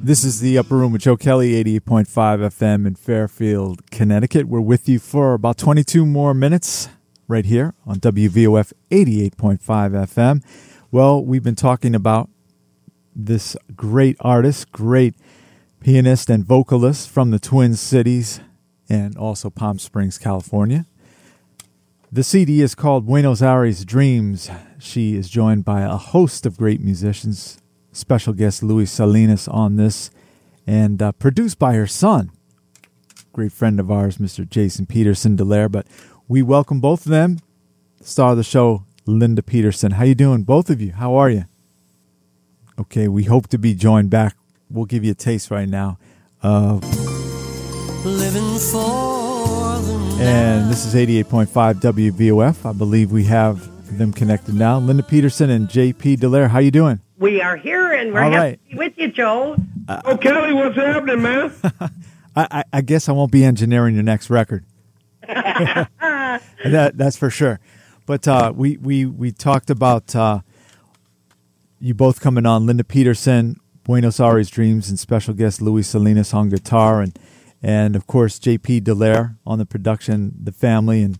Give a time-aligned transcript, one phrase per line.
[0.00, 4.46] This is the Upper Room with Joe Kelley, 88.5 FM in Fairfield, Connecticut.
[4.46, 6.88] We're with you for about 22 more minutes
[7.26, 10.42] right here on WVOF 88.5 FM.
[10.90, 12.30] Well, we've been talking about
[13.14, 15.14] this great artist, great
[15.80, 18.40] pianist and vocalist from the Twin Cities
[18.88, 20.86] and also Palm Springs, California.
[22.10, 24.48] The CD is called Buenos Aires Dreams.
[24.78, 27.60] She is joined by a host of great musicians,
[27.98, 30.10] special guest Luis Salinas on this,
[30.66, 32.30] and uh, produced by her son,
[33.32, 34.48] great friend of ours, Mr.
[34.48, 35.70] Jason Peterson Delaire.
[35.70, 35.86] But
[36.26, 37.38] we welcome both of them.
[38.00, 39.92] Star of the show, Linda Peterson.
[39.92, 40.92] How you doing, both of you?
[40.92, 41.44] How are you?
[42.78, 44.36] Okay, we hope to be joined back.
[44.70, 45.98] We'll give you a taste right now
[46.42, 46.84] of
[48.04, 49.18] living for
[50.20, 52.68] and this is 88.5 WVOF.
[52.68, 54.78] I believe we have them connected now.
[54.78, 56.48] Linda Peterson and JP Delaire.
[56.48, 57.00] How you doing?
[57.18, 58.60] We are here and we're All happy right.
[58.64, 59.56] to be with you, Joe.
[59.88, 61.52] Uh, oh, Kelley, what's happening, man?
[61.80, 61.90] I,
[62.36, 64.64] I, I guess I won't be engineering your next record.
[65.26, 67.58] that, that's for sure.
[68.06, 70.40] But uh, we, we, we talked about uh,
[71.80, 76.48] you both coming on, Linda Peterson, Buenos Aires Dreams, and special guest Luis Salinas on
[76.50, 77.18] guitar, and
[77.60, 81.18] and of course JP Delaire on the production, the family, and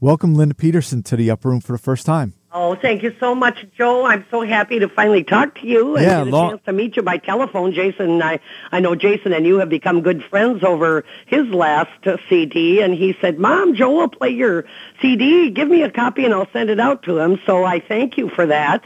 [0.00, 2.34] welcome Linda Peterson to the upper room for the first time.
[2.52, 4.04] Oh, thank you so much, Joe.
[4.06, 6.72] I'm so happy to finally talk to you and Yeah, get a long- chance to
[6.72, 7.72] meet you by telephone.
[7.72, 8.40] Jason I,
[8.72, 12.92] I know Jason and you have become good friends over his last uh, CD, and
[12.92, 14.64] he said, Mom, Joe will play your
[15.00, 15.50] CD.
[15.50, 17.38] Give me a copy and I'll send it out to him.
[17.46, 18.82] So I thank you for that.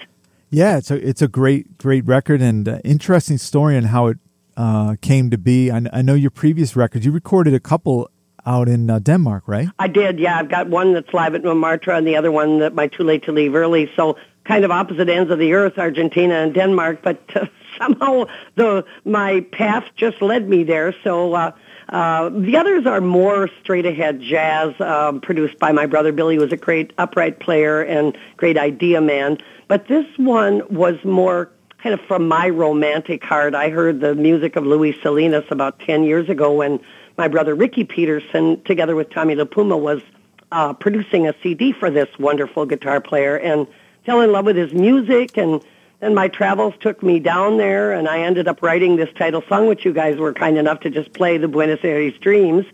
[0.51, 4.19] Yeah, it's a it's a great great record and uh, interesting story on how it
[4.59, 5.71] uh, came to be.
[5.71, 7.07] I, I know your previous records.
[7.07, 8.09] You recorded a couple
[8.47, 9.69] out in uh, Denmark, right?
[9.79, 10.39] I did, yeah.
[10.39, 13.25] I've got one that's live at Montmartre and the other one that my Too Late
[13.25, 13.91] to Leave Early.
[13.97, 17.01] So kind of opposite ends of the earth, Argentina and Denmark.
[17.03, 17.47] But uh,
[17.79, 20.95] somehow the my path just led me there.
[21.03, 21.53] So uh,
[21.89, 26.43] uh, the others are more straight ahead jazz, um, produced by my brother Billy, who
[26.43, 29.39] was a great upright player and great idea man.
[29.69, 31.51] But this one was more
[31.83, 33.55] kind of from my romantic heart.
[33.55, 36.81] I heard the music of Luis Salinas about 10 years ago when
[37.17, 40.03] my brother Ricky Peterson, together with Tommy LiPuma, was
[40.51, 43.67] uh, producing a CD for this wonderful guitar player and
[44.05, 45.37] fell in love with his music.
[45.37, 45.63] And
[46.01, 49.67] then my travels took me down there, and I ended up writing this title song,
[49.67, 52.67] which you guys were kind enough to just play, the Buenos Aires Dreams.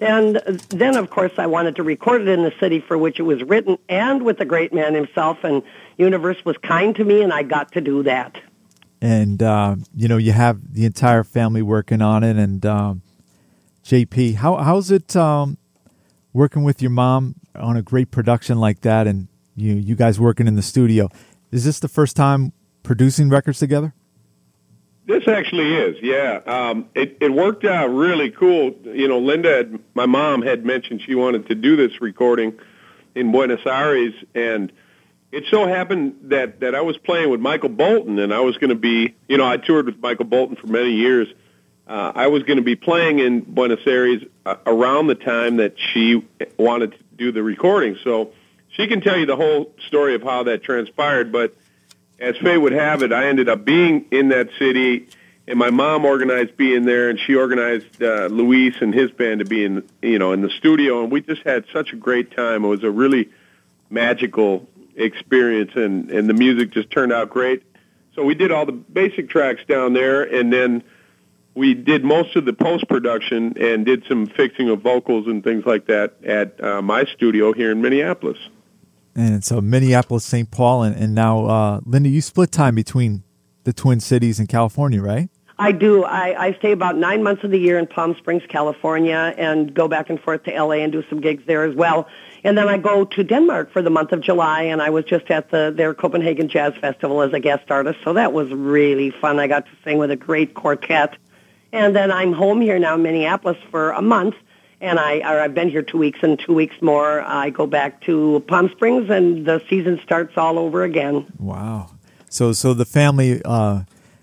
[0.00, 0.36] And
[0.68, 3.42] then, of course, I wanted to record it in the city for which it was
[3.42, 5.38] written and with the great man himself.
[5.42, 5.62] And
[5.96, 8.40] Universe was kind to me, and I got to do that.
[9.00, 12.36] And uh, you know you have the entire family working on it.
[12.36, 13.02] And um,
[13.88, 15.56] JP, how how's it um,
[16.34, 19.06] working with your mom on a great production like that?
[19.06, 21.08] And you you guys working in the studio.
[21.50, 23.94] Is this the first time producing records together?
[25.06, 26.40] This actually is, yeah.
[26.46, 28.74] Um, it, it worked out really cool.
[28.84, 32.58] You know, Linda, had, my mom had mentioned she wanted to do this recording
[33.14, 34.70] in Buenos Aires, and
[35.32, 38.68] it so happened that that I was playing with Michael Bolton, and I was going
[38.68, 41.28] to be, you know, I toured with Michael Bolton for many years.
[41.88, 45.76] Uh, I was going to be playing in Buenos Aires uh, around the time that
[45.78, 46.22] she
[46.58, 47.96] wanted to do the recording.
[48.04, 48.32] So
[48.68, 51.56] she can tell you the whole story of how that transpired, but
[52.20, 55.08] as fate would have it, I ended up being in that city,
[55.46, 59.46] and my mom organized being there, and she organized uh, Luis and his band to
[59.46, 62.64] be in, you know, in the studio, and we just had such a great time.
[62.64, 63.30] It was a really
[63.88, 67.62] magical experience, and and the music just turned out great.
[68.14, 70.82] So we did all the basic tracks down there, and then
[71.54, 75.64] we did most of the post production and did some fixing of vocals and things
[75.66, 78.38] like that at uh, my studio here in Minneapolis.
[79.16, 80.50] And so Minneapolis, St.
[80.50, 83.24] Paul, and, and now uh, Linda, you split time between
[83.64, 85.28] the Twin Cities and California, right?
[85.60, 86.04] I do.
[86.04, 89.88] I, I stay about nine months of the year in Palm Springs, California, and go
[89.88, 92.06] back and forth to LA and do some gigs there as well.
[92.44, 95.28] And then I go to Denmark for the month of July, and I was just
[95.30, 99.40] at the their Copenhagen Jazz Festival as a guest artist, so that was really fun.
[99.40, 101.16] I got to sing with a great quartet.
[101.72, 104.34] And then I'm home here now in Minneapolis for a month,
[104.80, 107.20] and I or I've been here two weeks and two weeks more.
[107.20, 111.26] I go back to Palm Springs, and the season starts all over again.
[111.38, 111.90] Wow.
[112.30, 113.82] So so the family, uh,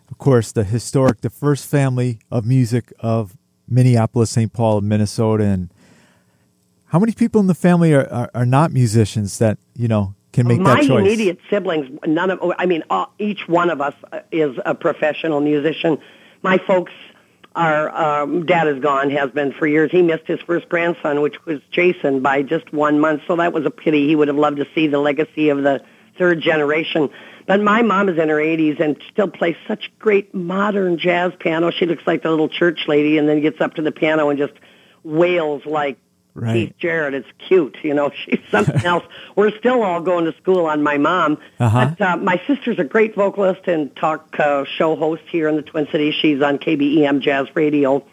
[0.10, 3.38] of course, the historic, the first family of music of
[3.68, 4.52] Minneapolis, St.
[4.52, 5.70] Paul, Minnesota, and
[6.88, 10.48] how many people in the family are, are, are not musicians that you know can
[10.48, 10.90] make my that choice?
[10.90, 13.94] My immediate siblings, none of, I mean, all, each one of us
[14.32, 16.00] is a professional musician.
[16.42, 16.92] My folks
[17.56, 19.92] are, um, dad is gone, has been for years.
[19.92, 23.22] He missed his first grandson, which was Jason, by just one month.
[23.28, 24.08] So that was a pity.
[24.08, 25.82] He would have loved to see the legacy of the
[26.18, 27.10] third generation.
[27.48, 31.72] But my mom is in her 80s and still plays such great modern jazz piano.
[31.72, 34.40] She looks like the little church lady and then gets up to the piano and
[34.40, 34.54] just
[35.04, 35.98] wails like
[36.36, 36.68] Right.
[36.68, 37.14] Keith Jarrett.
[37.14, 38.12] It's cute, you know.
[38.26, 39.06] She's something else.
[39.36, 41.40] We're still all going to school on my mom.
[41.60, 41.96] Uh-huh.
[41.98, 45.62] But uh, my sister's a great vocalist and talk uh, show host here in the
[45.62, 46.14] Twin Cities.
[46.16, 48.06] She's on KBEM Jazz Radio.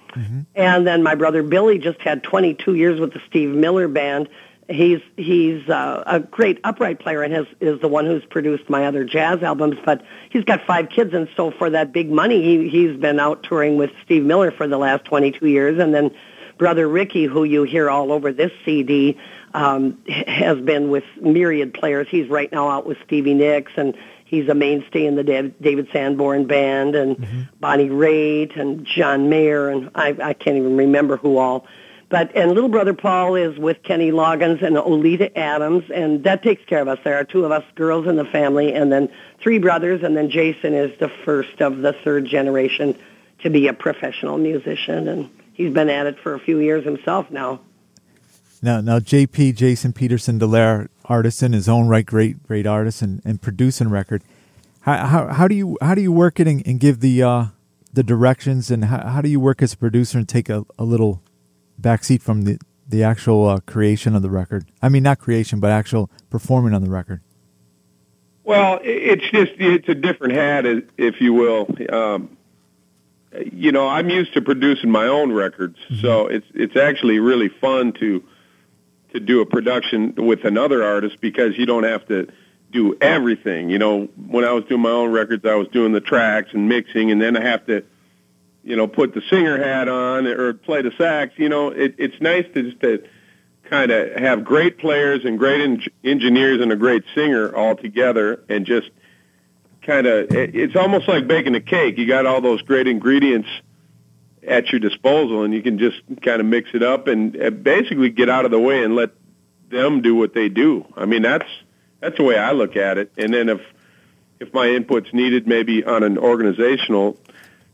[0.55, 4.29] And then my brother Billy just had 22 years with the Steve Miller Band.
[4.69, 8.87] He's he's uh, a great upright player and has is the one who's produced my
[8.87, 9.77] other jazz albums.
[9.85, 13.43] But he's got five kids, and so for that big money, he he's been out
[13.43, 16.15] touring with Steve Miller for the last 22 years, and then
[16.63, 19.19] brother Ricky, who you hear all over this CD,
[19.53, 22.07] um, has been with myriad players.
[22.09, 26.47] He's right now out with Stevie Nicks, and he's a mainstay in the David Sanborn
[26.47, 31.67] band, and Bonnie Raitt, and John Mayer, and I, I can't even remember who all.
[32.09, 36.65] But and little brother Paul is with Kenny Loggins and Oleta Adams, and that takes
[36.67, 37.01] care of us.
[37.03, 39.09] There are two of us girls in the family, and then
[39.41, 42.97] three brothers, and then Jason is the first of the third generation
[43.41, 47.31] to be a professional musician, and he's been at it for a few years himself
[47.31, 47.61] now.
[48.65, 53.21] Now, now, JP Jason Peterson Delaire, artist in his own right, great, great artist and,
[53.25, 54.23] and producing record.
[54.83, 57.47] How, how how do you how do you work it and, and give the uh,
[57.93, 60.85] the directions and how, how do you work as a producer and take a, a
[60.85, 61.23] little
[61.81, 62.59] backseat from the
[62.89, 64.67] the actual uh, creation of the record?
[64.81, 67.21] I mean, not creation, but actual performing on the record.
[68.45, 70.67] Well, it's just it's a different hat,
[70.97, 71.69] if you will.
[71.93, 72.37] Um,
[73.53, 76.01] you know, I'm used to producing my own records, mm-hmm.
[76.01, 78.23] so it's it's actually really fun to
[79.13, 82.29] to do a production with another artist because you don't have to
[82.71, 83.71] do everything.
[83.71, 86.69] You know, when I was doing my own records, I was doing the tracks and
[86.69, 87.85] mixing, and then I have to,
[88.65, 91.35] you know, put the singer hat on or play the sax.
[91.37, 93.05] You know, it, it's nice to just to
[93.69, 98.43] kind of have great players and great en- engineers and a great singer all together
[98.49, 98.91] and just
[99.83, 101.99] kind of it's almost like baking a cake.
[101.99, 103.49] You got all those great ingredients
[104.47, 108.11] at your disposal and you can just kind of mix it up and uh, basically
[108.11, 109.11] get out of the way and let
[109.69, 110.85] them do what they do.
[110.97, 111.49] I mean that's
[112.01, 113.13] that's the way i look at it.
[113.17, 113.61] And then if
[114.41, 117.19] if my input's needed maybe on an organizational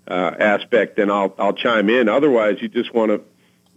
[0.06, 2.08] uh, aspect then i'll i'll chime in.
[2.08, 3.22] Otherwise you just want to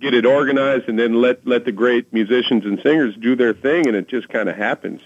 [0.01, 3.87] get it organized and then let let the great musicians and singers do their thing
[3.87, 5.01] and it just kind of happens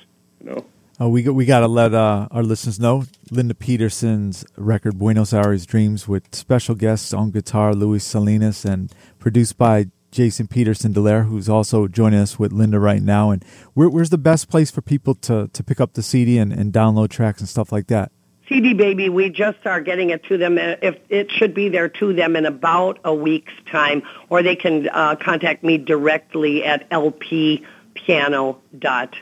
[0.46, 0.66] you know?
[1.00, 3.06] Uh, we got, we got to let uh, our listeners know
[3.36, 9.58] Linda Peterson's record Buenos Aires Dreams with special guests on guitar Luis Salinas and produced
[9.58, 13.32] by Jason Peterson Delaire, who's also joining us with Linda right now.
[13.32, 13.44] And
[13.74, 16.72] where, where's the best place for people to, to pick up the CD and, and
[16.72, 18.14] download tracks and stuff like that?
[18.48, 20.58] CD Baby, we just are getting it to them.
[20.58, 24.88] If it should be there to them in about a week's time, or they can
[24.88, 29.16] uh, contact me directly at lppiano dot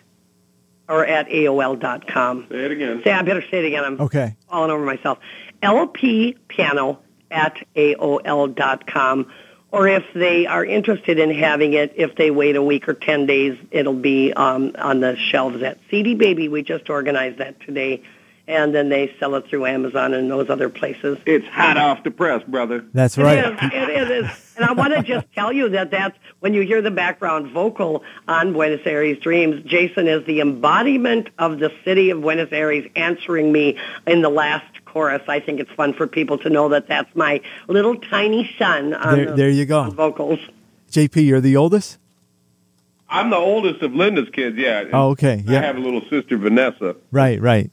[0.90, 2.46] or at aol dot com.
[2.50, 3.84] say it again Say, I better say it again.
[3.84, 4.36] I'm Okay.
[4.50, 5.18] falling over myself.
[5.62, 7.00] LP piano
[7.32, 9.32] at aol dot com.
[9.72, 13.26] Or if they are interested in having it, if they wait a week or 10
[13.26, 16.48] days, it'll be um, on the shelves at CD Baby.
[16.48, 18.04] We just organized that today.
[18.46, 21.18] And then they sell it through Amazon and those other places.
[21.26, 23.38] it's hot off the press brother That's right.
[23.40, 23.58] is.
[23.62, 24.54] It, it is.
[24.58, 28.04] And I want to just tell you that that's when you hear the background vocal
[28.28, 33.50] on Buenos Aires Dreams, Jason is the embodiment of the city of Buenos Aires answering
[33.52, 35.22] me in the last chorus.
[35.30, 39.16] I think it's fun for people to know that that's my little tiny son on
[39.16, 39.90] There, the there you go.
[39.90, 40.40] vocals.
[40.92, 41.98] JP, you're the oldest?
[43.10, 45.44] i'm the oldest of linda's kids yeah Oh, okay.
[45.48, 47.70] i have a little sister vanessa Right, right.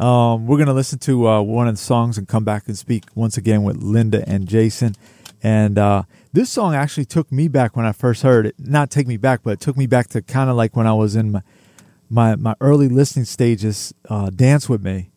[0.00, 2.76] Um, we're going to listen to uh, one of the songs and come back and
[2.76, 4.94] speak once again with Linda and Jason.
[5.42, 8.54] And uh, this song actually took me back when I first heard it.
[8.58, 10.94] Not take me back, but it took me back to kind of like when I
[10.94, 11.42] was in my
[12.12, 13.94] my, my early listening stages.
[14.08, 15.10] Uh, Dance with me.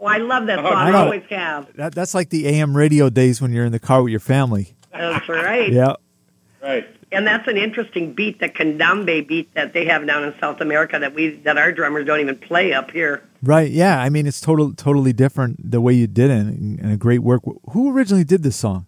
[0.00, 0.66] Oh, I love that song.
[0.66, 1.76] I I always have.
[1.76, 4.74] That, that's like the AM radio days when you're in the car with your family.
[4.92, 5.72] That's right.
[5.72, 5.94] Yeah.
[6.62, 10.60] right And that's an interesting beat, the candombe beat that they have down in South
[10.60, 13.22] America that we that our drummers don't even play up here.
[13.42, 13.70] Right.
[13.70, 14.00] Yeah.
[14.00, 17.42] I mean, it's total, totally different the way you did it and, a great work.
[17.72, 18.86] Who originally did this song?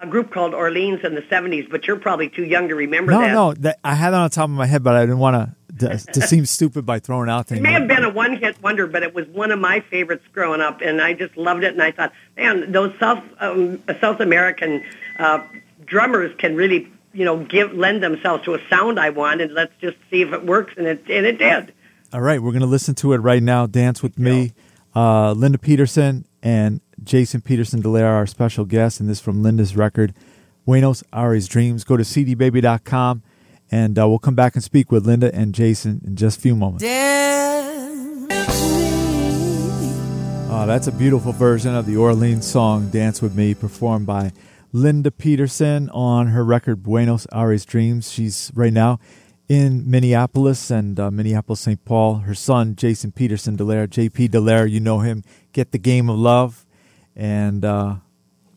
[0.00, 3.20] A group called Orleans in the 70s, but you're probably too young to remember No,
[3.20, 3.32] that.
[3.32, 3.54] no.
[3.54, 5.56] That, I had it on the top of my head, but I didn't want to
[5.78, 7.58] to seem stupid by throwing out things.
[7.58, 10.60] It may have been a one-hit wonder, but it was one of my favorites growing
[10.62, 11.72] up, and I just loved it.
[11.74, 14.82] And I thought, man, those South um, South American
[15.18, 15.40] uh,
[15.84, 19.72] drummers can really, you know, give lend themselves to a sound I want, and let's
[19.80, 20.74] just see if it works.
[20.76, 21.72] And it and it did.
[22.12, 23.66] All right, we're going to listen to it right now.
[23.66, 24.52] Dance with me,
[24.94, 30.14] uh, Linda Peterson and Jason Peterson Delaire, our special guest, and this from Linda's record,
[30.64, 31.82] Buenos Aires Dreams.
[31.84, 33.22] Go to cdbaby.com,
[33.70, 36.54] and uh, we'll come back and speak with Linda and Jason in just a few
[36.54, 36.84] moments.
[36.84, 37.26] Dance
[40.48, 44.32] Uh, that's a beautiful version of the Orleans song Dance With Me, performed by
[44.76, 48.12] Linda Peterson on her record Buenos Aires Dreams.
[48.12, 48.98] She's right now
[49.48, 51.82] in Minneapolis and uh, Minneapolis St.
[51.86, 52.16] Paul.
[52.16, 56.66] Her son, Jason Peterson Delaire, JP Delaire, you know him, Get the Game of Love.
[57.16, 57.96] And uh,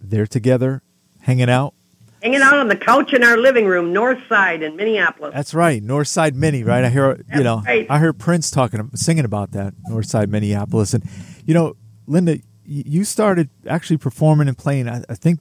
[0.01, 0.81] they're together,
[1.21, 1.73] hanging out.
[2.21, 5.33] Hanging out on the couch in our living room, North Side in Minneapolis.
[5.33, 6.83] That's right, North Side Mini, right?
[6.83, 7.88] I hear, That's you know, right.
[7.89, 11.01] I heard Prince talking, singing about that North Side Minneapolis, and
[11.45, 14.89] you know, Linda, you started actually performing and playing.
[14.89, 15.39] I, I think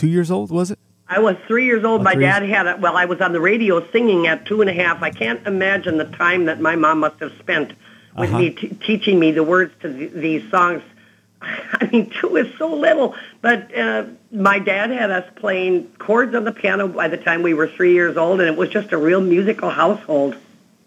[0.00, 0.78] two years old was it?
[1.08, 2.00] I was three years old.
[2.02, 2.78] Oh, my dad had it.
[2.80, 5.02] well, I was on the radio singing at two and a half.
[5.02, 7.70] I can't imagine the time that my mom must have spent
[8.16, 8.38] with Uh-huh.
[8.38, 10.82] me t- teaching me the words to th- these songs.
[11.42, 16.44] I mean, two is so little, but uh, my dad had us playing chords on
[16.44, 18.98] the piano by the time we were three years old, and it was just a
[18.98, 20.36] real musical household.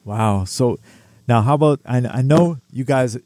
[0.06, 0.44] Wow.
[0.46, 0.80] So
[1.28, 1.80] now, how about?
[1.86, 3.18] I, I know you guys.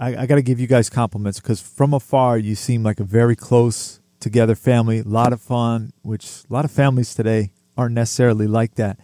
[0.00, 3.04] I, I got to give you guys compliments because from afar you seem like a
[3.04, 4.98] very close together family.
[4.98, 8.98] A lot of fun, which a lot of families today aren't necessarily like that.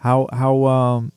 [0.00, 1.12] How how um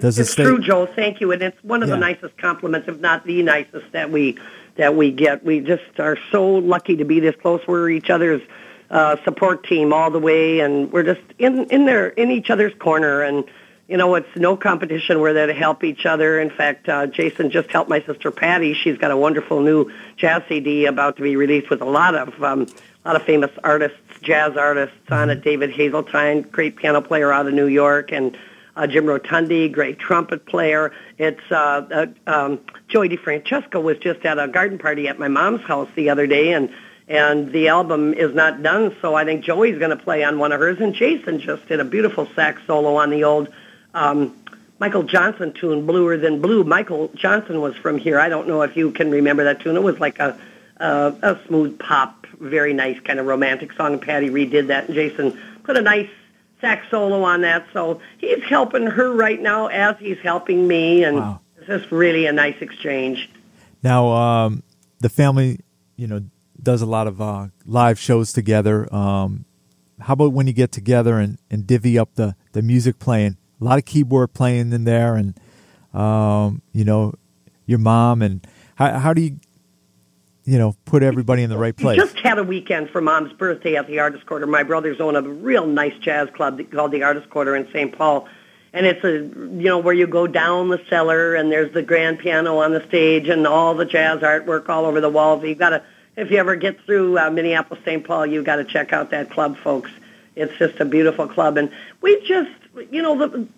[0.00, 0.44] does it It's stay?
[0.44, 0.86] true, Joe.
[0.86, 4.38] Thank you, and it's one of the nicest compliments, if not the nicest, that we
[4.76, 5.44] that we get.
[5.44, 7.60] We just are so lucky to be this close.
[7.66, 8.42] We're each other's
[8.90, 12.74] uh, support team all the way, and we're just in in their in each other's
[12.78, 13.22] corner.
[13.22, 13.44] And
[13.88, 15.20] you know, it's no competition.
[15.20, 16.40] We're there to help each other.
[16.40, 18.74] In fact, uh, Jason just helped my sister Patty.
[18.74, 22.42] She's got a wonderful new jazz CD about to be released with a lot of
[22.42, 22.66] um,
[23.04, 25.42] a lot of famous artists, jazz artists on it.
[25.42, 28.36] David Hazeltine, great piano player out of New York, and
[28.74, 30.92] uh, Jim Rotondi, great trumpet player.
[31.16, 35.62] It's uh, uh, um, Joey DeFrancesco was just at a garden party at my mom's
[35.62, 36.70] house the other day, and
[37.06, 38.96] and the album is not done.
[39.00, 41.78] So I think Joey's going to play on one of hers, and Jason just did
[41.78, 43.48] a beautiful sax solo on the old.
[43.96, 44.36] Um,
[44.78, 46.62] Michael Johnson tune, Bluer Than Blue.
[46.62, 48.20] Michael Johnson was from here.
[48.20, 49.74] I don't know if you can remember that tune.
[49.76, 50.38] It was like a
[50.78, 53.98] uh, a smooth pop, very nice kind of romantic song.
[53.98, 56.10] Patty redid that, and Jason put a nice
[56.60, 57.66] sax solo on that.
[57.72, 61.40] So he's helping her right now as he's helping me, and Wow.
[61.56, 63.30] it's just really a nice exchange.
[63.82, 64.62] Now, um,
[65.00, 65.60] the family,
[65.96, 66.20] you know,
[66.62, 68.92] does a lot of uh, live shows together.
[68.94, 69.46] Um,
[70.00, 73.38] how about when you get together and, and divvy up the, the music playing?
[73.60, 75.34] A lot of keyboard playing in there, and
[75.94, 77.14] um, you know,
[77.66, 79.38] your mom and how how do you,
[80.44, 81.98] you know, put everybody in the right We place?
[81.98, 84.46] just had a weekend for Mom's birthday at the Artist Quarter.
[84.46, 87.96] My brothers own a real nice jazz club called the Artist Quarter in St.
[87.96, 88.28] Paul.
[88.72, 92.18] And it's a, you know, where you go down the cellar and there's the grand
[92.18, 95.42] piano on the stage and all the jazz artwork all over the walls.
[95.42, 95.82] You've got to,
[96.14, 98.04] if you ever get through uh, Minneapolis, St.
[98.06, 99.90] Paul, you've got to check out that club, folks.
[100.36, 101.56] It's just a beautiful club.
[101.56, 102.50] And we just,
[102.92, 103.48] you know, the,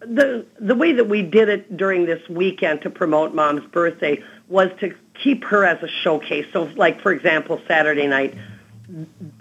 [0.00, 4.70] the the way that we did it during this weekend to promote mom's birthday was
[4.80, 6.46] to keep her as a showcase.
[6.52, 8.34] So like for example, Saturday night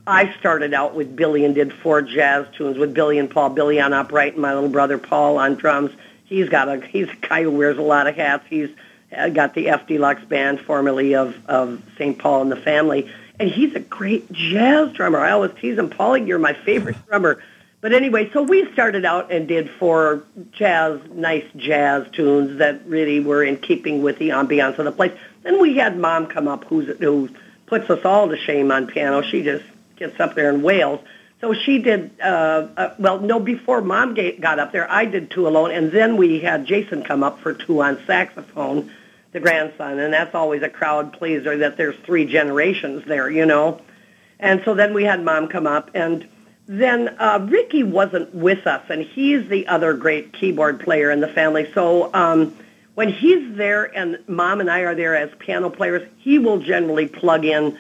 [0.07, 3.49] I started out with Billy and did four jazz tunes with Billy and Paul.
[3.49, 5.91] Billy on upright and my little brother Paul on drums.
[6.25, 8.45] He's got a he's a guy who wears a lot of hats.
[8.49, 8.69] He's
[9.15, 12.17] uh, got the F Deluxe band, formerly of of St.
[12.17, 15.19] Paul and the Family, and he's a great jazz drummer.
[15.19, 17.41] I always tease him, Paulie, you're my favorite drummer.
[17.81, 23.19] But anyway, so we started out and did four jazz, nice jazz tunes that really
[23.19, 25.11] were in keeping with the ambiance of the place.
[25.41, 27.29] Then we had Mom come up, who's who
[27.65, 29.23] puts us all to shame on piano.
[29.23, 30.99] She just gets up there and wails.
[31.39, 35.47] So she did, uh, uh, well, no, before Mom got up there, I did two
[35.47, 38.91] alone, and then we had Jason come up for two on saxophone,
[39.31, 43.81] the grandson, and that's always a crowd pleaser that there's three generations there, you know.
[44.39, 46.27] And so then we had Mom come up, and
[46.67, 51.27] then uh, Ricky wasn't with us, and he's the other great keyboard player in the
[51.27, 51.71] family.
[51.73, 52.55] So um,
[52.95, 57.07] when he's there and Mom and I are there as piano players, he will generally
[57.07, 57.77] plug in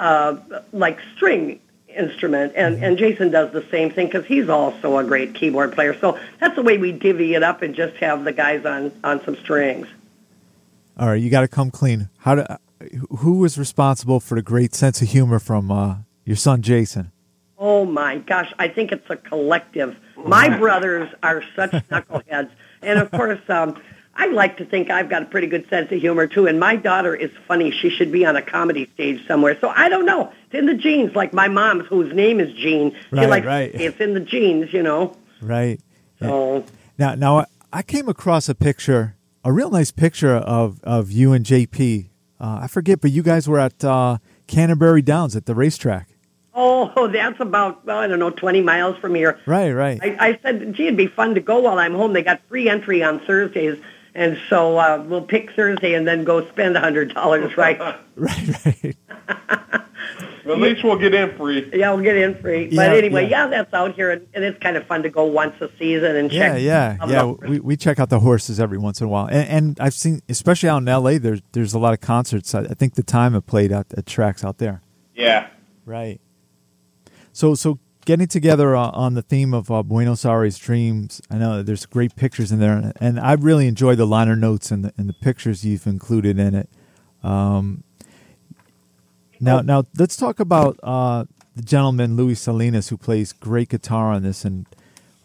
[0.00, 0.36] uh,
[0.72, 5.34] like string instrument, and and Jason does the same thing because he's also a great
[5.34, 5.98] keyboard player.
[5.98, 9.24] So that's the way we divvy it up and just have the guys on on
[9.24, 9.88] some strings.
[10.98, 12.08] All right, you got to come clean.
[12.18, 12.44] How do,
[13.18, 17.12] who was responsible for the great sense of humor from uh, your son Jason?
[17.56, 19.96] Oh my gosh, I think it's a collective.
[20.16, 22.50] My brothers are such knuckleheads,
[22.82, 23.80] and of course, um,
[24.14, 26.46] I like to think I've got a pretty good sense of humor too.
[26.48, 29.56] And my daughter is funny; she should be on a comedy stage somewhere.
[29.60, 30.32] So I don't know.
[30.46, 32.92] It's in the genes, like my mom's, whose name is Jean.
[33.10, 33.70] She Right, likes right.
[33.74, 35.16] it's in the genes, you know.
[35.40, 35.80] Right.
[36.20, 36.64] So
[36.98, 39.14] Now, now I- I came across a picture,
[39.44, 42.10] a real nice picture of of you and JP.
[42.40, 46.08] Uh, I forget, but you guys were at uh, Canterbury Downs at the racetrack.
[46.60, 49.38] Oh, that's about, well, I don't know, 20 miles from here.
[49.46, 50.00] Right, right.
[50.02, 52.14] I, I said, gee, it'd be fun to go while I'm home.
[52.14, 53.80] They got free entry on Thursdays,
[54.12, 57.78] And so uh, we'll pick Thursday and then go spend a hundred dollars, right?
[58.16, 58.96] right, right.
[60.48, 61.70] Well, at least we'll get in free.
[61.74, 62.68] Yeah, we'll get in free.
[62.70, 63.44] Yeah, but anyway, yeah.
[63.44, 63.46] yeah.
[63.48, 66.32] that's out here, and, and it's kind of fun to go once a season and
[66.32, 66.62] Yeah, check.
[66.62, 67.24] yeah, some yeah.
[67.48, 70.22] We we check out the horses every once in a while, and, and I've seen,
[70.28, 71.18] especially out in L.A.
[71.18, 72.54] There's there's a lot of concerts.
[72.54, 74.80] I, I think the time have played out at tracks out there.
[75.14, 75.48] Yeah.
[75.84, 76.20] Right.
[77.32, 81.20] So so getting together uh, on the theme of uh, Buenos Aires dreams.
[81.30, 84.82] I know there's great pictures in there, and I really enjoy the liner notes and
[84.86, 86.70] the, and the pictures you've included in it.
[87.22, 87.84] Um,
[89.40, 91.24] now now let's talk about uh,
[91.58, 94.44] the gentleman Luis Salinas who plays great guitar on this.
[94.44, 94.66] And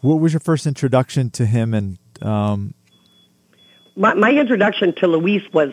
[0.00, 1.72] what was your first introduction to him?
[1.72, 2.74] And um,
[3.96, 5.72] my, my introduction to Luis was,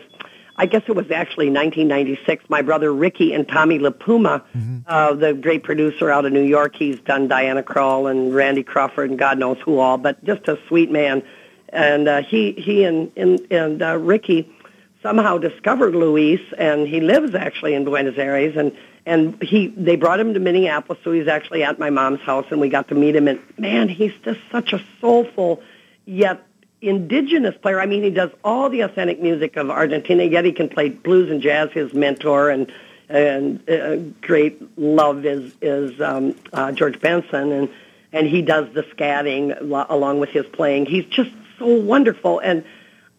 [0.56, 2.44] I guess it was actually 1996.
[2.48, 4.44] My brother Ricky and Tommy LiPuma,
[4.86, 9.10] uh, the great producer out of New York, he's done Diana Krall and Randy Crawford
[9.10, 11.24] and God knows who all, but just a sweet man.
[11.70, 14.54] And uh, he he and and, and uh, Ricky
[15.02, 20.20] somehow discovered Luis, and he lives actually in Buenos Aires, and and he they brought
[20.20, 23.16] him to Minneapolis, so he's actually at my mom's house, and we got to meet
[23.16, 23.28] him.
[23.28, 25.62] And man, he's just such a soulful
[26.04, 26.46] yet
[26.80, 27.80] indigenous player.
[27.80, 31.30] I mean, he does all the authentic music of Argentina, yet he can play blues
[31.30, 31.70] and jazz.
[31.72, 32.72] His mentor and
[33.08, 37.68] and uh, great love is is um, uh, George Benson, and
[38.12, 40.86] and he does the scatting lo- along with his playing.
[40.86, 42.64] He's just so wonderful, and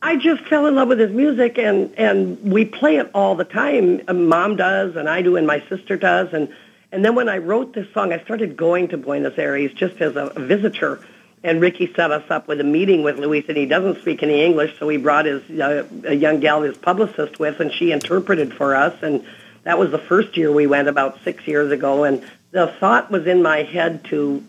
[0.06, 3.46] I just fell in love with his music, and and we play it all the
[3.46, 4.02] time.
[4.06, 6.50] Uh, Mom does, and I do, and my sister does, and
[6.92, 10.18] and then when I wrote this song, I started going to Buenos Aires just as
[10.18, 11.00] a visitor.
[11.46, 14.44] And Ricky set us up with a meeting with Luis, and he doesn't speak any
[14.44, 18.54] English, so he brought his uh, a young gal, his publicist, with, and she interpreted
[18.54, 18.96] for us.
[19.02, 19.26] And
[19.64, 22.04] that was the first year we went about six years ago.
[22.04, 24.44] And the thought was in my head to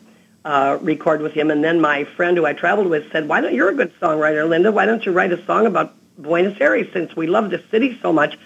[0.44, 1.50] uh, record with him.
[1.50, 4.48] And then my friend who I traveled with said, "Why don't you're a good songwriter,
[4.48, 4.70] Linda?
[4.72, 8.12] Why don't you write a song about Buenos Aires since we love the city so
[8.12, 8.38] much?"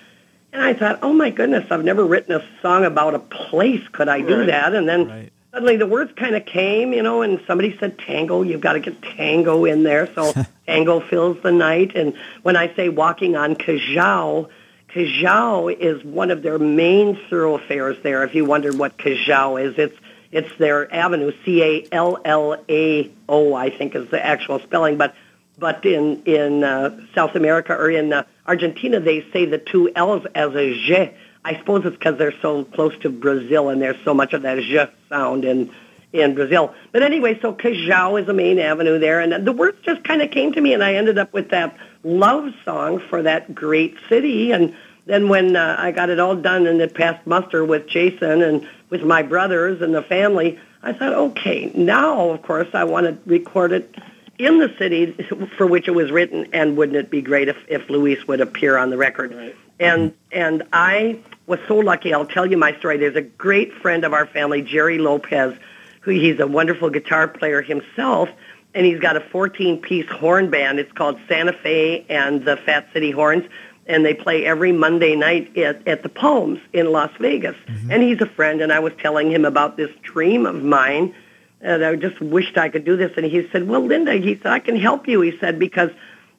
[0.52, 3.86] And I thought, "Oh my goodness, I've never written a song about a place.
[3.92, 4.46] Could I do Right.
[4.46, 5.32] that?" And then Right.
[5.52, 8.42] suddenly the words kind of came, you know, and somebody said tango.
[8.42, 10.08] You've got to get tango in there.
[10.14, 10.34] So
[10.66, 11.96] tango fills the night.
[11.96, 14.48] And when I say walking on Cajao,
[14.94, 18.22] Cajao is one of their main thoroughfares there.
[18.22, 19.96] If you wondered what Cajao is, it's
[20.30, 24.96] it's their avenue, C A L L A O, I think is the actual spelling.
[24.96, 25.14] But
[25.58, 30.26] but in in uh, South America or in uh, Argentina, they say the two L's
[30.34, 31.14] as a J.
[31.44, 34.58] I suppose it's because they're so close to Brazil and there's so much of that
[34.58, 35.70] J sound in
[36.12, 36.74] in Brazil.
[36.92, 40.30] But anyway, so Cajao is the main avenue there, and the words just kind of
[40.30, 44.52] came to me, and I ended up with that love song for that great city.
[44.52, 44.74] And
[45.08, 48.68] then when uh, I got it all done and it passed muster with Jason and
[48.90, 53.18] with my brothers and the family, I thought, okay, now of course I want to
[53.28, 53.94] record it
[54.38, 55.12] in the city
[55.56, 58.76] for which it was written, and wouldn't it be great if, if Luis would appear
[58.76, 59.34] on the record?
[59.34, 59.56] Right.
[59.80, 62.12] And and I was so lucky.
[62.12, 62.98] I'll tell you my story.
[62.98, 65.56] There's a great friend of our family, Jerry Lopez,
[66.02, 68.28] who he's a wonderful guitar player himself,
[68.74, 70.78] and he's got a 14-piece horn band.
[70.78, 73.44] It's called Santa Fe and the Fat City Horns,
[73.88, 77.56] and they play every Monday night at, at the Palms in Las Vegas.
[77.66, 77.90] Mm-hmm.
[77.90, 81.14] And he's a friend, and I was telling him about this dream of mine
[81.60, 83.12] and I just wished I could do this.
[83.16, 85.20] And he said, well, Linda, he said, I can help you.
[85.20, 85.90] He said, because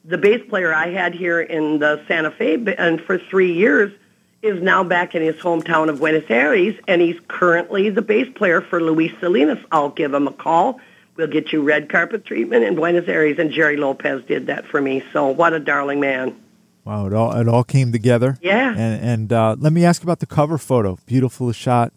[0.04, 3.92] the bass player I had here in the Santa Fe and for three years
[4.42, 8.62] is now back in his hometown of Buenos Aires, and he's currently the bass player
[8.62, 9.58] for Luis Salinas.
[9.70, 10.80] I'll give him a call.
[11.16, 14.80] We'll get you red carpet treatment in Buenos Aires, and Jerry Lopez did that for
[14.80, 15.04] me.
[15.12, 16.40] So what a darling man.
[16.84, 18.38] Wow, it all it all came together.
[18.40, 18.70] Yeah.
[18.70, 20.98] And and uh, let me ask about the cover photo.
[21.06, 21.92] Beautiful shot.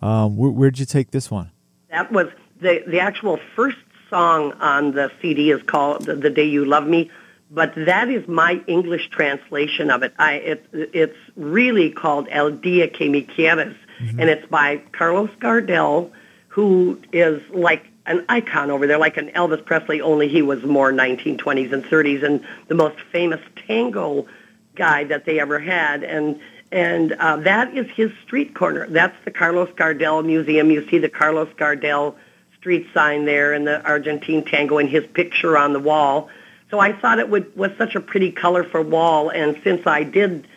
[0.00, 1.50] Um, where, where'd you take this one?
[1.90, 2.28] That was
[2.60, 3.78] the the actual first
[4.10, 7.10] song on the CD is called "The Day You Love Me,"
[7.50, 10.12] but that is my English translation of it.
[10.18, 16.10] I it it's really called "El Dia que Me Quieres," and it's by Carlos Gardel,
[16.48, 20.92] who is like an icon over there, like an Elvis Presley, only he was more
[20.92, 24.26] 1920s and 30s, and the most famous tango
[24.74, 28.86] guy that they ever had, and and uh, that is his street corner.
[28.88, 30.70] That's the Carlos Gardel Museum.
[30.70, 32.14] You see the Carlos Gardel
[32.58, 36.30] street sign there, and the Argentine tango, and his picture on the wall.
[36.70, 40.48] So I thought it would was such a pretty, colorful wall, and since I did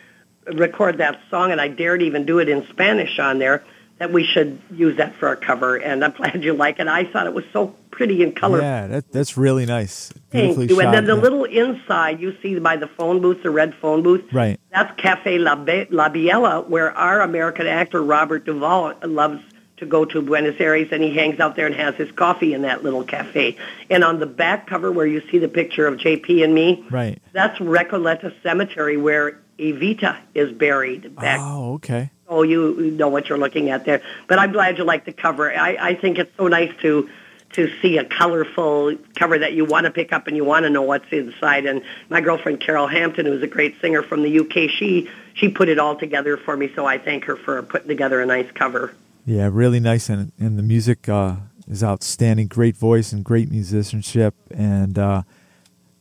[0.46, 3.62] record that song, and I dared even do it in Spanish on there,
[3.98, 5.76] that we should use that for our cover.
[5.76, 6.88] And I'm glad you like it.
[6.88, 8.64] I thought it was so pretty and colorful.
[8.66, 10.12] Yeah, that, that's really nice.
[10.30, 10.68] Thank you.
[10.68, 10.84] shot.
[10.84, 11.22] And then the yeah.
[11.22, 14.24] little inside you see by the phone booth, the red phone booth.
[14.32, 14.60] Right.
[14.70, 19.40] That's Cafe La, Be- La Biela, where our American actor Robert Duvall loves
[19.78, 22.62] to go to Buenos Aires, and he hangs out there and has his coffee in
[22.62, 23.58] that little cafe.
[23.90, 27.20] And on the back cover, where you see the picture of JP and me, Right.
[27.32, 31.14] that's Recoleta Cemetery, where Evita is buried.
[31.16, 32.10] Back Oh, okay.
[32.28, 34.02] Oh, you know what you're looking at there.
[34.26, 35.52] But I'm glad you like the cover.
[35.52, 37.08] I, I think it's so nice to
[37.52, 40.70] to see a colorful cover that you want to pick up and you want to
[40.70, 41.64] know what's inside.
[41.64, 45.68] And my girlfriend Carol Hampton, who's a great singer from the UK, she she put
[45.68, 46.70] it all together for me.
[46.74, 48.92] So I thank her for putting together a nice cover.
[49.24, 51.36] Yeah, really nice, and and the music uh,
[51.68, 52.48] is outstanding.
[52.48, 55.22] Great voice and great musicianship, and uh,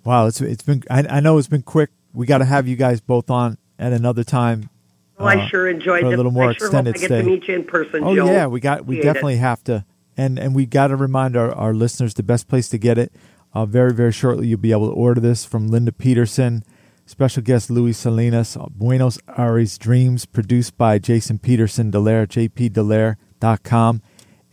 [0.03, 0.83] wow, it's it's been.
[0.89, 1.89] I, I know it's been quick.
[2.13, 4.69] We got to have you guys both on at another time.
[5.17, 6.17] Oh, I uh, sure enjoyed for a it.
[6.17, 7.07] little more I sure hope I get stay.
[7.21, 8.25] to meet you in person, Oh Joe.
[8.25, 9.13] yeah, we got we Appreciate it.
[9.13, 9.85] definitely have to,
[10.17, 13.13] and and we got to remind our, our listeners the best place to get it.
[13.53, 16.63] Uh, very very shortly, you'll be able to order this from Linda Peterson,
[17.05, 24.01] special guest Luis Salinas, uh, Buenos Aires Dreams, produced by Jason Peterson Delaire, jpdelaire.com,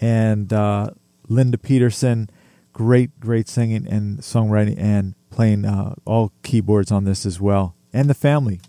[0.00, 0.90] and uh,
[1.28, 2.30] Linda Peterson,
[2.72, 8.08] great great singing and songwriting and playing uh, all keyboards on this as well, and
[8.08, 8.60] the family.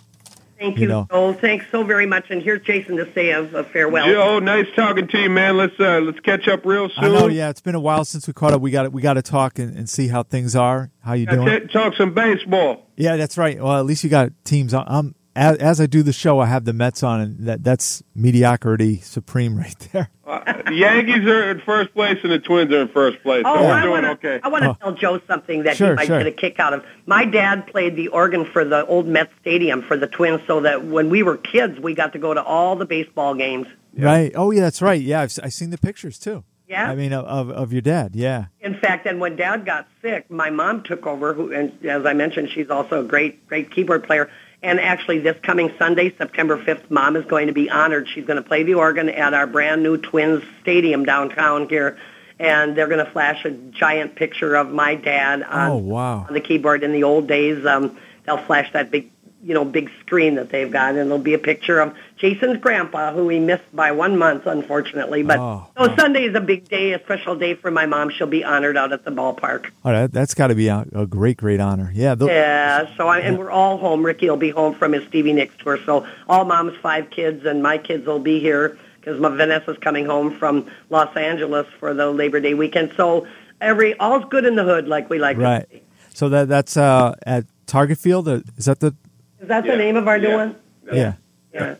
[0.63, 1.07] Thank you you, know.
[1.11, 1.33] Joel.
[1.33, 2.29] Thanks so very much.
[2.29, 4.05] And here's Jason to say a, a farewell.
[4.05, 5.57] Joe, nice talking to you, man.
[5.57, 7.03] Let's uh, let's catch up real soon.
[7.03, 8.61] I know, yeah, it's been a while since we caught up.
[8.61, 10.89] We got we got to talk and, and see how things are.
[11.01, 11.47] How you That's doing?
[11.49, 11.71] it.
[11.71, 12.87] Talk some baseball.
[12.95, 13.61] Yeah, that's right.
[13.61, 15.15] Well, at least you got teams on.
[15.35, 18.97] As, as I do the show, I have the Mets on, and that that's mediocrity
[18.99, 20.09] supreme right there.
[20.25, 23.43] Uh, the Yankees are in first place and the Twins are in first place.
[23.45, 24.27] Oh, so we're I doing want to.
[24.29, 24.39] okay.
[24.41, 24.77] I want to Oh.
[24.81, 26.17] tell Joe something that Sure, he might sure.
[26.19, 26.83] get a kick out of.
[27.05, 30.85] My dad played the organ for the old Mets Stadium for the Twins, so that
[30.85, 33.67] when we were kids, we got to go to all the baseball games.
[33.95, 34.31] Right?
[34.33, 34.99] Oh, yeah, that's right.
[34.99, 36.45] Yeah, I've s- I've seen the pictures too.
[36.69, 36.89] Yeah.
[36.89, 38.15] I mean, of of, of your dad.
[38.15, 38.45] Yeah.
[38.61, 41.33] In fact, and when Dad got sick, my mom took over.
[41.33, 44.31] Who, and as I mentioned, she's also a great, great keyboard player.
[44.63, 48.07] And actually, this coming Sunday, September 5th, Mom is going to be honored.
[48.07, 51.97] She's going to play the organ at our brand new Twins Stadium downtown here,
[52.39, 56.25] and they're going to flash a giant picture of my dad on, Oh, wow.
[56.29, 56.81] on the keyboard.
[56.83, 59.11] In the old days, um, they'll flash that big,
[59.43, 61.93] you know, big screen that they've got, and it'll be a picture of
[62.23, 65.23] Jason's grandpa, who we missed by one month, unfortunately.
[65.23, 68.09] But Oh, so Sunday is a big day, a special day for my mom.
[68.11, 69.71] She'll be honored out at the ballpark.
[69.83, 71.91] Oh, that, that's got to be a, a great, great honor.
[71.93, 72.15] Yeah.
[72.15, 74.05] tho- Yeah, so I, and we're all home.
[74.05, 75.77] Ricky will be home from his Stevie Nicks tour.
[75.85, 80.05] So all mom's five kids and my kids will be here because my Vanessa's coming
[80.05, 82.93] home from Los Angeles for the Labor Day weekend.
[82.95, 83.27] So
[83.59, 85.69] every all's good in the hood, like we like Right.
[85.69, 85.83] to say.
[86.13, 88.29] So that that's uh, at Target Field.
[88.29, 88.95] uh, Is that the?
[89.41, 90.35] Is that Yeah, the name of our new yeah.
[90.37, 90.55] one?
[90.85, 91.13] Yeah.
[91.53, 91.63] Yeah.
[91.63, 91.77] And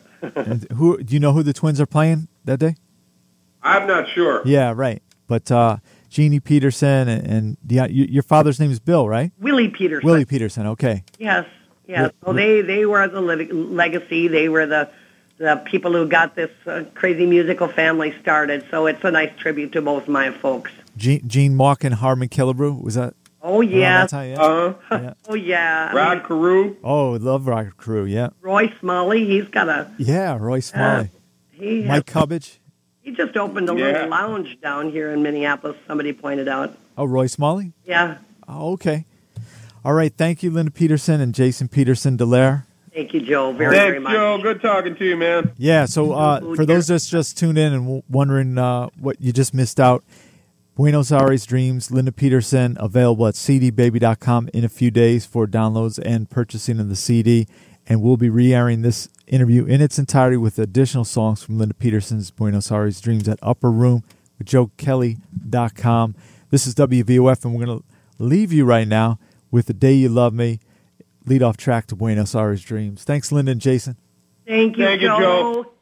[0.74, 2.76] who do you know who the Twins are playing that day?
[3.62, 4.42] I'm not sure.
[4.44, 5.02] Yeah, right.
[5.26, 5.78] But uh,
[6.10, 9.32] Jeannie Peterson and, and yeah, y- your father's name is Bill, right?
[9.38, 10.06] Willie Peterson.
[10.06, 10.66] Willie Peterson.
[10.68, 11.02] Okay.
[11.18, 11.46] Yes,
[11.86, 12.10] yes.
[12.12, 12.26] Yeah.
[12.26, 14.28] So they they were the le- legacy.
[14.28, 14.90] They were the
[15.38, 18.64] the people who got this uh, crazy musical family started.
[18.70, 20.70] So it's a nice tribute to both my folks.
[20.96, 22.80] Gene, Gene Mauch and Harmon Killebrew.
[22.82, 23.14] Was that?
[23.46, 24.30] Oh around yeah, that time?
[24.30, 24.40] Yeah.
[24.42, 24.98] Uh huh.
[25.02, 25.14] yeah.
[25.28, 25.88] oh yeah.
[25.92, 26.76] I Rod mean, Carew.
[26.82, 28.04] Oh, love Rod Carew.
[28.06, 28.30] Yeah.
[28.40, 30.36] Roy Smalley, he's got a Yeah.
[30.40, 31.10] Roy Smalley.
[31.52, 32.58] he has, Mike Cubbage.
[33.02, 33.84] he just opened a Yeah.
[33.84, 35.76] little lounge down here in Minneapolis.
[35.86, 36.74] Somebody pointed out.
[36.96, 37.72] Oh, Roy Smalley.
[37.84, 38.16] Yeah.
[38.48, 39.04] Oh, okay.
[39.84, 40.12] All right.
[40.16, 42.64] Thank you, Linda Peterson and Jason Peterson Delaire.
[42.94, 44.12] Thank you, Joe, very very Thanks, much.
[44.14, 44.38] Joe.
[44.40, 45.52] Good talking to you, man.
[45.58, 45.84] Yeah.
[45.84, 49.52] So uh, for those that's just tuned in and w- wondering uh, what you just
[49.52, 50.04] missed out,
[50.74, 56.28] Buenos Aires Dreams, Linda Peterson, available at cdbaby.com in a few days for downloads and
[56.28, 57.46] purchasing of the CD.
[57.86, 62.32] And we'll be re-airing this interview in its entirety with additional songs from Linda Peterson's
[62.32, 64.02] Buenos Aires Dreams at Upper Room
[64.36, 66.16] with JoeKelley.com.
[66.50, 67.84] This is WVOF, and we're going to
[68.18, 69.20] leave you right now
[69.52, 70.58] with The Day You Love Me,
[71.24, 73.04] lead off track to Buenos Aires Dreams.
[73.04, 73.96] Thanks, Linda and Jason.
[74.44, 75.73] Thank you, Thank you, Joe.